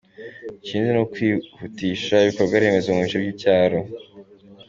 [0.61, 3.79] Ikindi ni ni ukwihutisha ibikorwaremezo mu bice by’icyaro.